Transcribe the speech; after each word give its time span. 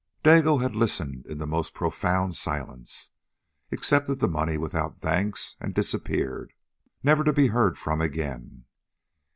Dago 0.23 0.57
had 0.59 0.75
listened 0.75 1.27
in 1.27 1.37
the 1.37 1.45
most 1.45 1.75
profound 1.75 2.35
silence, 2.35 3.11
accepted 3.71 4.15
the 4.19 4.27
money 4.27 4.57
without 4.57 4.97
thanks, 4.97 5.55
and 5.59 5.75
disappeared, 5.75 6.53
never 7.03 7.23
to 7.23 7.31
be 7.31 7.49
heard 7.53 7.77
from 7.77 8.01
again. 8.01 8.65